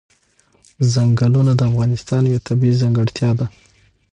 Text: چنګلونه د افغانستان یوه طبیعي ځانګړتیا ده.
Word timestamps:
چنګلونه 0.91 1.51
د 1.55 1.61
افغانستان 1.71 2.21
یوه 2.31 2.45
طبیعي 2.47 2.79
ځانګړتیا 2.81 3.29
ده. 3.39 3.45